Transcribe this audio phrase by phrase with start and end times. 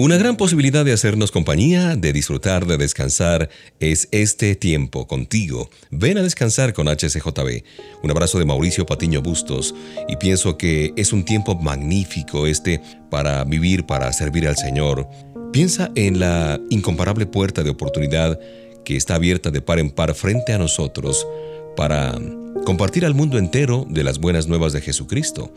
[0.00, 5.70] Una gran posibilidad de hacernos compañía, de disfrutar, de descansar, es este tiempo contigo.
[5.90, 7.64] Ven a descansar con HCJB.
[8.04, 9.74] Un abrazo de Mauricio Patiño Bustos
[10.08, 15.08] y pienso que es un tiempo magnífico este para vivir, para servir al Señor.
[15.52, 18.38] Piensa en la incomparable puerta de oportunidad
[18.84, 21.26] que está abierta de par en par frente a nosotros
[21.74, 22.16] para
[22.64, 25.52] compartir al mundo entero de las buenas nuevas de Jesucristo.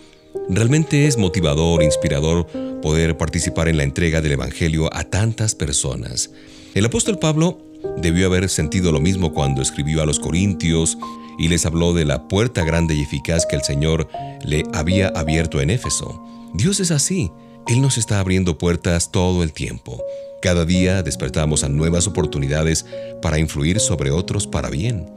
[0.49, 2.47] Realmente es motivador, inspirador
[2.81, 6.31] poder participar en la entrega del Evangelio a tantas personas.
[6.73, 7.59] El apóstol Pablo
[7.97, 10.97] debió haber sentido lo mismo cuando escribió a los Corintios
[11.37, 14.07] y les habló de la puerta grande y eficaz que el Señor
[14.43, 16.21] le había abierto en Éfeso.
[16.53, 17.31] Dios es así,
[17.67, 20.01] Él nos está abriendo puertas todo el tiempo.
[20.41, 22.85] Cada día despertamos a nuevas oportunidades
[23.21, 25.07] para influir sobre otros para bien.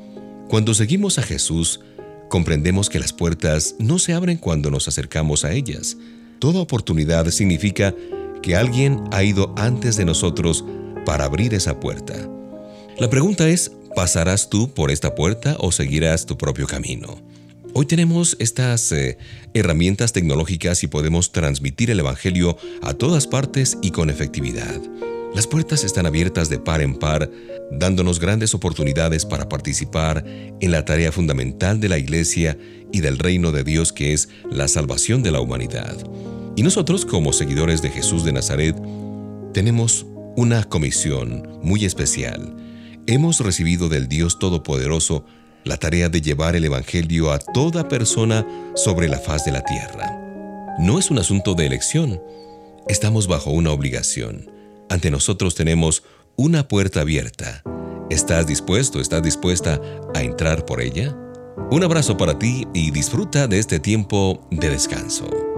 [0.48, 1.80] Cuando seguimos a Jesús,
[2.34, 5.96] comprendemos que las puertas no se abren cuando nos acercamos a ellas.
[6.40, 7.94] Toda oportunidad significa
[8.42, 10.64] que alguien ha ido antes de nosotros
[11.06, 12.28] para abrir esa puerta.
[12.98, 17.22] La pregunta es, ¿pasarás tú por esta puerta o seguirás tu propio camino?
[17.72, 19.16] Hoy tenemos estas eh,
[19.54, 24.80] herramientas tecnológicas y podemos transmitir el Evangelio a todas partes y con efectividad.
[25.34, 27.28] Las puertas están abiertas de par en par,
[27.72, 32.56] dándonos grandes oportunidades para participar en la tarea fundamental de la Iglesia
[32.92, 35.96] y del reino de Dios que es la salvación de la humanidad.
[36.54, 38.76] Y nosotros, como seguidores de Jesús de Nazaret,
[39.52, 40.06] tenemos
[40.36, 42.54] una comisión muy especial.
[43.08, 45.24] Hemos recibido del Dios Todopoderoso
[45.64, 48.46] la tarea de llevar el Evangelio a toda persona
[48.76, 50.16] sobre la faz de la tierra.
[50.78, 52.22] No es un asunto de elección,
[52.86, 54.53] estamos bajo una obligación.
[54.88, 56.02] Ante nosotros tenemos
[56.36, 57.62] una puerta abierta.
[58.10, 59.80] ¿Estás dispuesto, estás dispuesta
[60.14, 61.16] a entrar por ella?
[61.70, 65.53] Un abrazo para ti y disfruta de este tiempo de descanso.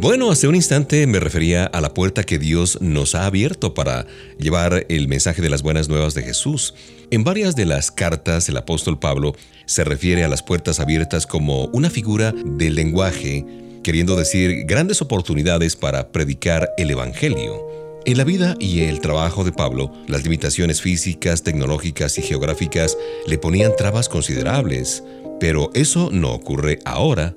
[0.00, 4.06] Bueno, hace un instante me refería a la puerta que Dios nos ha abierto para
[4.38, 6.72] llevar el mensaje de las buenas nuevas de Jesús.
[7.10, 9.34] En varias de las cartas el apóstol Pablo
[9.66, 13.44] se refiere a las puertas abiertas como una figura del lenguaje,
[13.82, 17.60] queriendo decir grandes oportunidades para predicar el Evangelio.
[18.06, 23.36] En la vida y el trabajo de Pablo, las limitaciones físicas, tecnológicas y geográficas le
[23.36, 25.04] ponían trabas considerables,
[25.38, 27.34] pero eso no ocurre ahora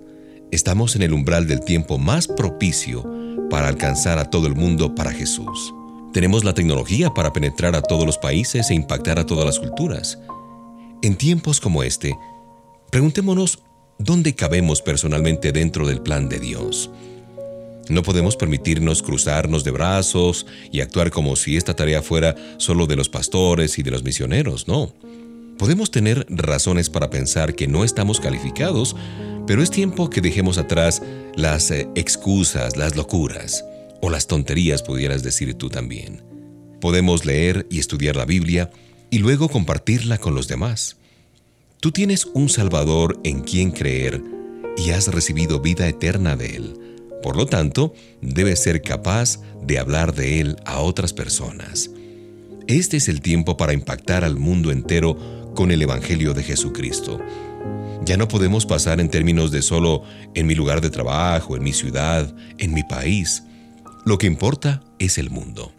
[0.53, 3.03] Estamos en el umbral del tiempo más propicio
[3.49, 5.73] para alcanzar a todo el mundo para Jesús.
[6.13, 10.19] Tenemos la tecnología para penetrar a todos los países e impactar a todas las culturas.
[11.01, 12.15] En tiempos como este,
[12.91, 13.63] preguntémonos
[13.97, 16.91] dónde cabemos personalmente dentro del plan de Dios.
[17.89, 22.95] No podemos permitirnos cruzarnos de brazos y actuar como si esta tarea fuera solo de
[22.95, 24.93] los pastores y de los misioneros, no.
[25.57, 28.95] Podemos tener razones para pensar que no estamos calificados
[29.45, 31.01] pero es tiempo que dejemos atrás
[31.35, 33.65] las eh, excusas, las locuras
[34.01, 36.23] o las tonterías, pudieras decir tú también.
[36.79, 38.71] Podemos leer y estudiar la Biblia
[39.09, 40.97] y luego compartirla con los demás.
[41.79, 44.21] Tú tienes un Salvador en quien creer
[44.77, 46.73] y has recibido vida eterna de Él.
[47.21, 51.89] Por lo tanto, debes ser capaz de hablar de Él a otras personas.
[52.67, 57.19] Este es el tiempo para impactar al mundo entero con el Evangelio de Jesucristo.
[58.05, 61.73] Ya no podemos pasar en términos de solo en mi lugar de trabajo, en mi
[61.73, 63.43] ciudad, en mi país.
[64.05, 65.71] Lo que importa es el mundo.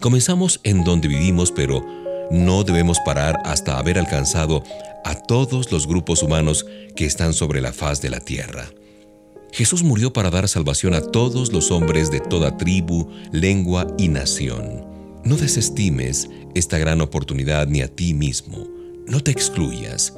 [0.00, 1.84] Comenzamos en donde vivimos, pero
[2.30, 4.62] no debemos parar hasta haber alcanzado
[5.04, 8.68] a todos los grupos humanos que están sobre la faz de la tierra.
[9.52, 14.86] Jesús murió para dar salvación a todos los hombres de toda tribu, lengua y nación.
[15.24, 18.81] No desestimes esta gran oportunidad ni a ti mismo.
[19.06, 20.14] No te excluyas.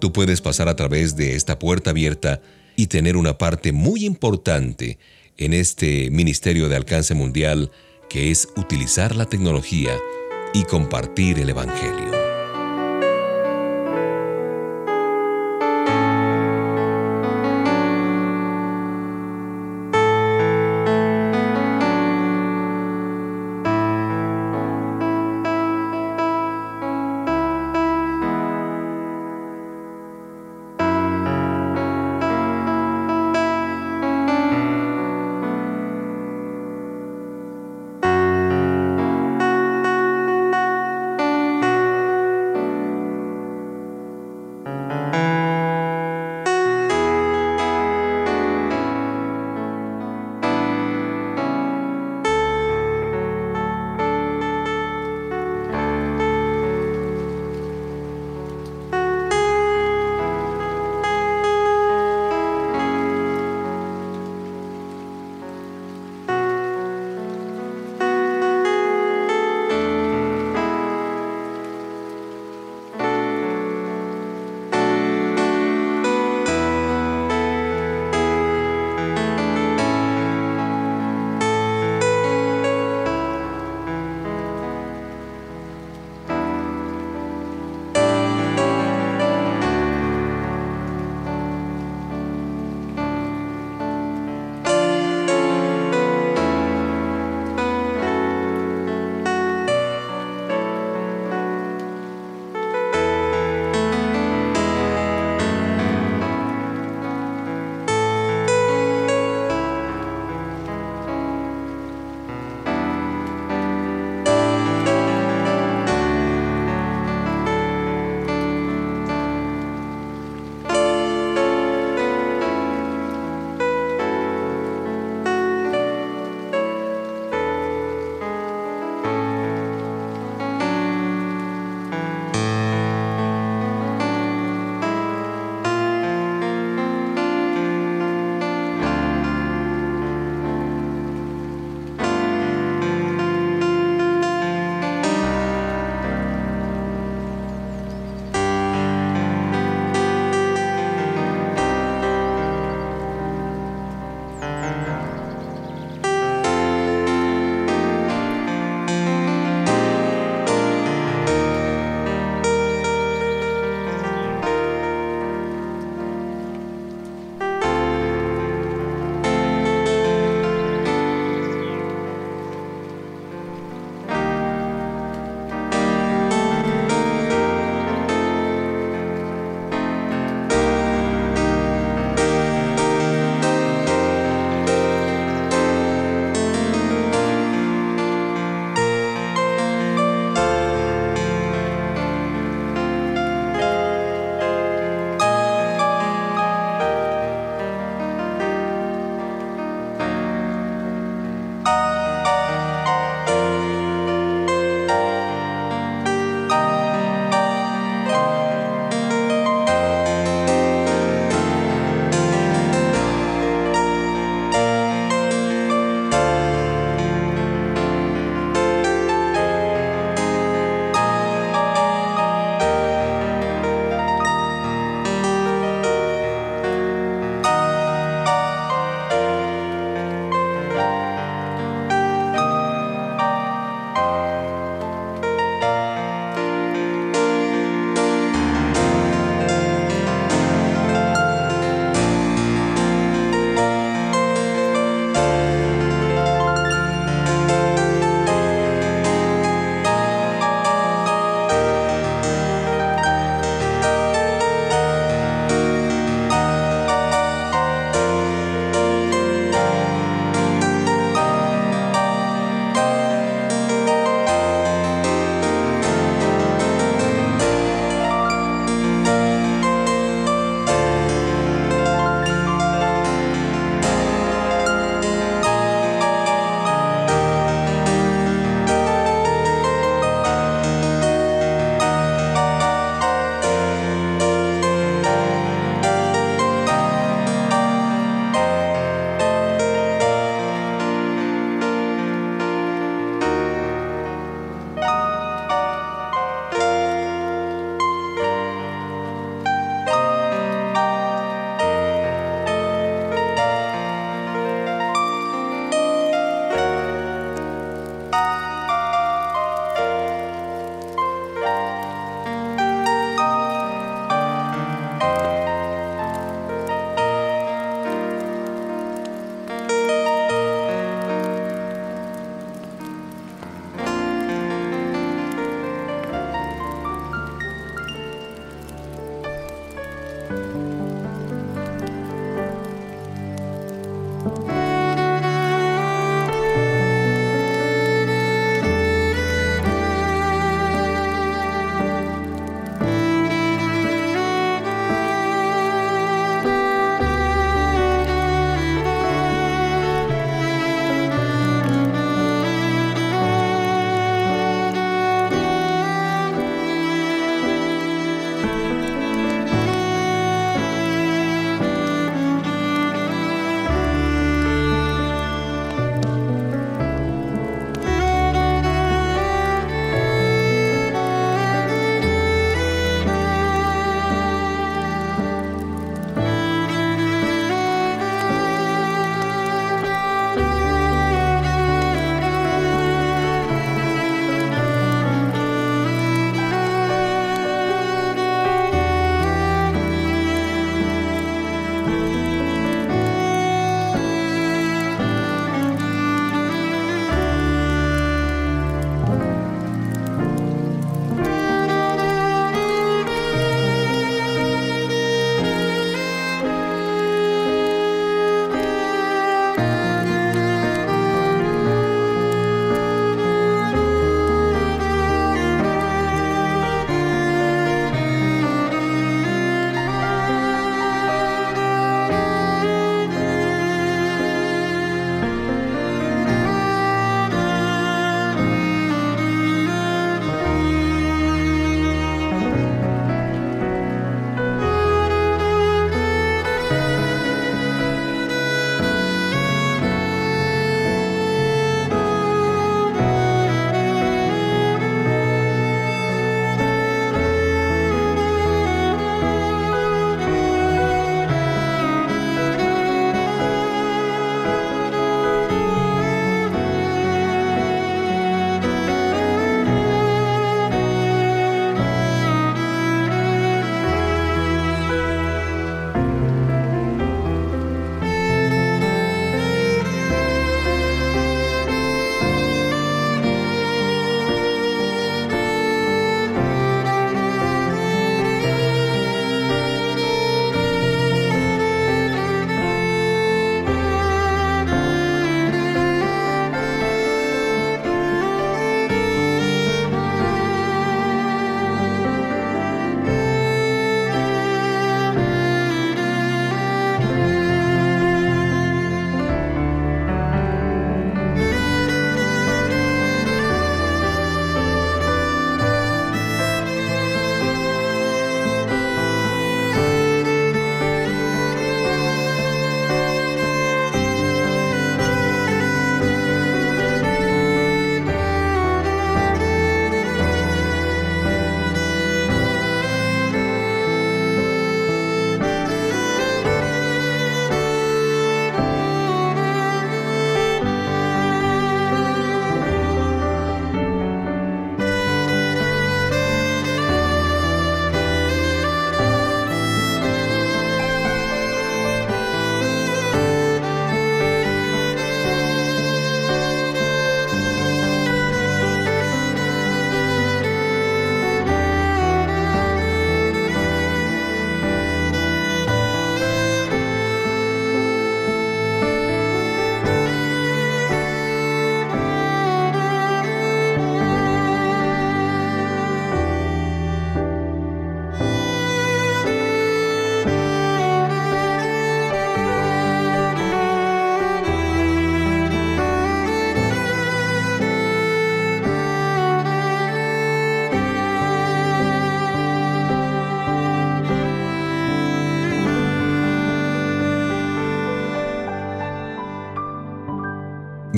[0.00, 2.40] Tú puedes pasar a través de esta puerta abierta
[2.76, 4.98] y tener una parte muy importante
[5.36, 7.70] en este ministerio de alcance mundial
[8.08, 9.96] que es utilizar la tecnología
[10.52, 12.19] y compartir el Evangelio.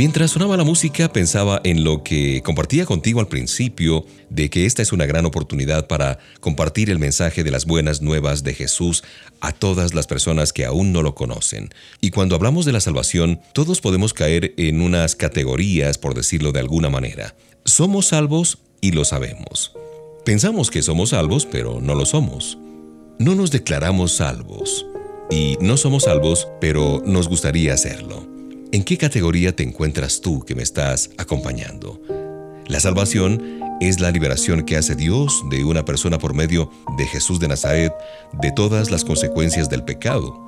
[0.02, 4.82] Mientras sonaba la música pensaba en lo que compartía contigo al principio, de que esta
[4.82, 9.04] es una gran oportunidad para compartir el mensaje de las buenas nuevas de Jesús
[9.40, 11.72] a todas las personas que aún no lo conocen.
[12.00, 16.58] Y cuando hablamos de la salvación, todos podemos caer en unas categorías, por decirlo de
[16.58, 17.36] alguna manera.
[17.64, 19.70] Somos salvos y lo sabemos.
[20.24, 22.58] Pensamos que somos salvos, pero no lo somos.
[23.20, 24.84] No nos declaramos salvos.
[25.30, 28.31] Y no somos salvos, pero nos gustaría hacerlo.
[28.72, 32.00] ¿En qué categoría te encuentras tú que me estás acompañando?
[32.68, 37.38] La salvación es la liberación que hace Dios de una persona por medio de Jesús
[37.38, 37.92] de Nazaret
[38.32, 40.40] de todas las consecuencias del pecado.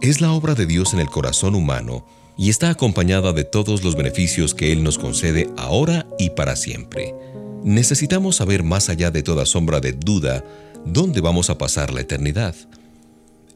[0.00, 2.06] Es la obra de Dios en el corazón humano
[2.38, 7.16] y está acompañada de todos los beneficios que Él nos concede ahora y para siempre.
[7.64, 10.44] Necesitamos saber más allá de toda sombra de duda
[10.84, 12.54] dónde vamos a pasar la eternidad.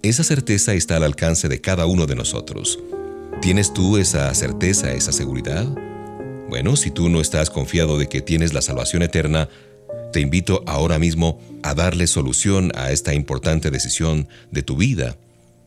[0.03, 2.81] Esa certeza está al alcance de cada uno de nosotros.
[3.41, 5.67] ¿Tienes tú esa certeza, esa seguridad?
[6.51, 9.49] Bueno, si tú no estás confiado de que tienes la salvación eterna,
[10.13, 15.17] te invito ahora mismo a darle solución a esta importante decisión de tu vida.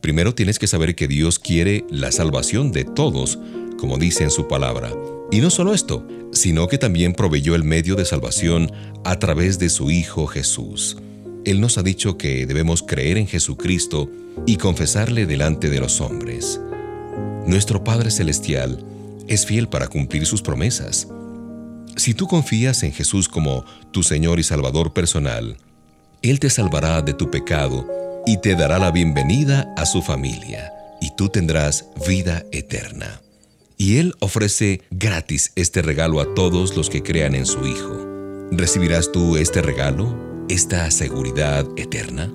[0.00, 3.40] Primero tienes que saber que Dios quiere la salvación de todos,
[3.76, 4.92] como dice en su palabra.
[5.32, 8.70] Y no solo esto, sino que también proveyó el medio de salvación
[9.04, 10.96] a través de su Hijo Jesús.
[11.44, 14.08] Él nos ha dicho que debemos creer en Jesucristo
[14.46, 16.60] y confesarle delante de los hombres.
[17.46, 18.82] Nuestro Padre Celestial
[19.28, 21.08] es fiel para cumplir sus promesas.
[21.96, 25.58] Si tú confías en Jesús como tu Señor y Salvador personal,
[26.22, 27.86] Él te salvará de tu pecado
[28.26, 33.20] y te dará la bienvenida a su familia, y tú tendrás vida eterna.
[33.76, 38.48] Y Él ofrece gratis este regalo a todos los que crean en su Hijo.
[38.52, 42.32] ¿Recibirás tú este regalo, esta seguridad eterna?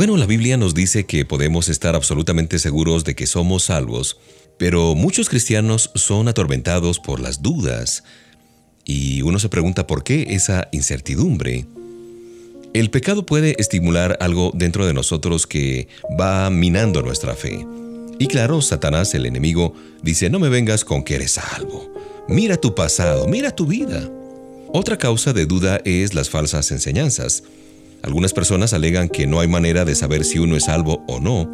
[0.00, 4.16] Bueno, la Biblia nos dice que podemos estar absolutamente seguros de que somos salvos,
[4.56, 8.02] pero muchos cristianos son atormentados por las dudas.
[8.86, 11.66] Y uno se pregunta por qué esa incertidumbre.
[12.72, 15.88] El pecado puede estimular algo dentro de nosotros que
[16.18, 17.66] va minando nuestra fe.
[18.18, 21.92] Y claro, Satanás, el enemigo, dice, no me vengas con que eres salvo.
[22.26, 24.08] Mira tu pasado, mira tu vida.
[24.72, 27.42] Otra causa de duda es las falsas enseñanzas.
[28.02, 31.50] Algunas personas alegan que no hay manera de saber si uno es salvo o no.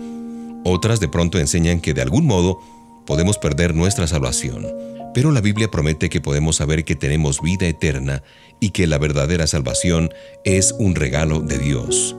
[0.65, 2.61] Otras de pronto enseñan que de algún modo
[3.07, 4.67] podemos perder nuestra salvación.
[5.15, 8.23] Pero la Biblia promete que podemos saber que tenemos vida eterna
[8.61, 10.11] y que la verdadera salvación
[10.45, 12.17] es un regalo de Dios.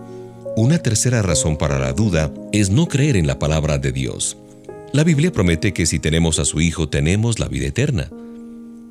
[0.56, 4.38] Una tercera razón para la duda es no creer en la palabra de Dios.
[4.94, 8.10] La Biblia promete que si tenemos a su Hijo tenemos la vida eterna.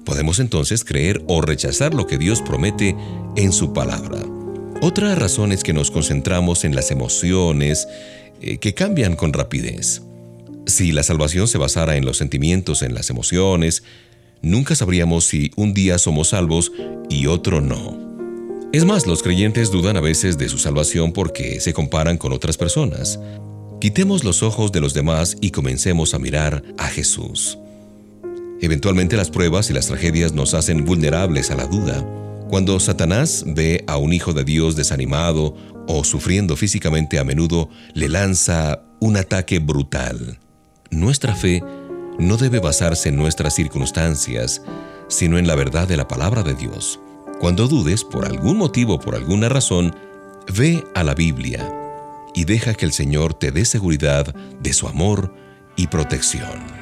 [0.04, 2.94] Podemos entonces creer o rechazar lo que Dios promete
[3.34, 4.35] en su palabra.
[4.82, 7.88] Otra razón es que nos concentramos en las emociones
[8.40, 10.02] eh, que cambian con rapidez.
[10.66, 13.82] Si la salvación se basara en los sentimientos, en las emociones,
[14.42, 16.72] nunca sabríamos si un día somos salvos
[17.08, 18.04] y otro no.
[18.72, 22.58] Es más, los creyentes dudan a veces de su salvación porque se comparan con otras
[22.58, 23.18] personas.
[23.80, 27.58] Quitemos los ojos de los demás y comencemos a mirar a Jesús.
[28.60, 32.04] Eventualmente las pruebas y las tragedias nos hacen vulnerables a la duda.
[32.48, 35.56] Cuando Satanás ve a un hijo de Dios desanimado
[35.88, 40.38] o sufriendo físicamente a menudo, le lanza un ataque brutal.
[40.90, 41.62] Nuestra fe
[42.18, 44.62] no debe basarse en nuestras circunstancias,
[45.08, 47.00] sino en la verdad de la palabra de Dios.
[47.40, 49.94] Cuando dudes, por algún motivo, por alguna razón,
[50.56, 51.68] ve a la Biblia
[52.32, 55.34] y deja que el Señor te dé seguridad de su amor
[55.76, 56.75] y protección.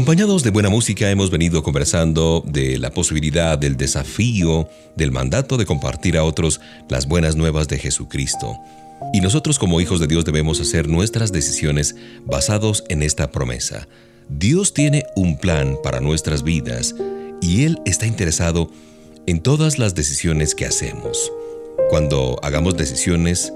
[0.00, 5.66] Acompañados de buena música hemos venido conversando de la posibilidad, del desafío, del mandato de
[5.66, 8.56] compartir a otros las buenas nuevas de Jesucristo.
[9.12, 13.88] Y nosotros como hijos de Dios debemos hacer nuestras decisiones basados en esta promesa.
[14.30, 16.94] Dios tiene un plan para nuestras vidas
[17.42, 18.70] y Él está interesado
[19.26, 21.30] en todas las decisiones que hacemos.
[21.90, 23.52] Cuando hagamos decisiones,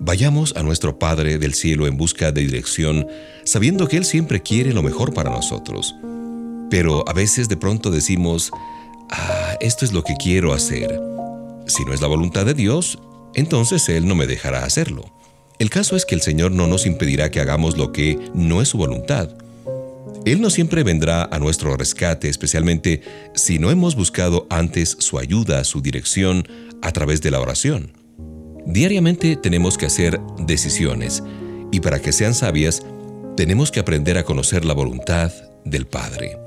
[0.00, 3.06] vayamos a nuestro Padre del cielo en busca de dirección,
[3.44, 5.94] sabiendo que Él siempre quiere lo mejor para nosotros.
[6.70, 8.50] Pero a veces de pronto decimos,
[9.10, 11.00] ah, esto es lo que quiero hacer.
[11.66, 12.98] Si no es la voluntad de Dios,
[13.34, 15.04] entonces Él no me dejará hacerlo.
[15.58, 18.68] El caso es que el Señor no nos impedirá que hagamos lo que no es
[18.68, 19.28] su voluntad.
[20.24, 23.02] Él no siempre vendrá a nuestro rescate, especialmente
[23.34, 26.48] si no hemos buscado antes su ayuda, su dirección,
[26.82, 27.99] a través de la oración.
[28.70, 31.24] Diariamente tenemos que hacer decisiones
[31.72, 32.82] y para que sean sabias,
[33.36, 35.32] tenemos que aprender a conocer la voluntad
[35.64, 36.38] del Padre.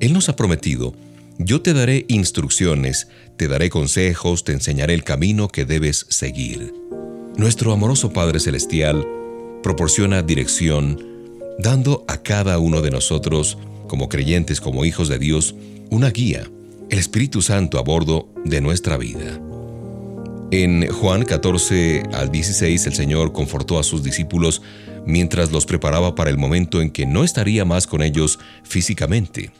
[0.00, 0.94] Él nos ha prometido,
[1.38, 6.74] yo te daré instrucciones, te daré consejos, te enseñaré el camino que debes seguir.
[7.36, 9.06] Nuestro amoroso Padre Celestial
[9.62, 11.00] proporciona dirección,
[11.60, 15.54] dando a cada uno de nosotros, como creyentes, como hijos de Dios,
[15.88, 16.50] una guía,
[16.90, 19.40] el Espíritu Santo a bordo de nuestra vida.
[20.50, 24.62] En Juan 14 al 16 el Señor confortó a sus discípulos
[25.06, 29.50] mientras los preparaba para el momento en que no estaría más con ellos físicamente.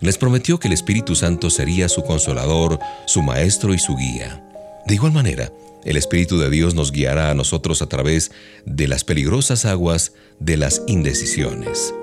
[0.00, 4.44] Les prometió que el Espíritu Santo sería su consolador, su maestro y su guía.
[4.86, 5.52] De igual manera,
[5.84, 8.30] el Espíritu de Dios nos guiará a nosotros a través
[8.64, 11.94] de las peligrosas aguas de las indecisiones.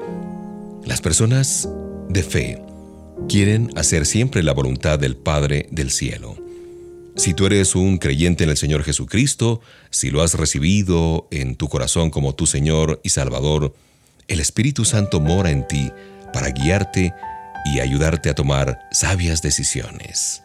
[0.86, 1.70] Las personas
[2.10, 2.62] de fe
[3.28, 6.45] quieren hacer siempre la voluntad del Padre del cielo.
[7.16, 11.70] Si tú eres un creyente en el Señor Jesucristo, si lo has recibido en tu
[11.70, 13.74] corazón como tu Señor y Salvador,
[14.28, 15.92] el Espíritu Santo mora en ti
[16.34, 17.14] para guiarte
[17.66, 20.45] y ayudarte a tomar sabias decisiones.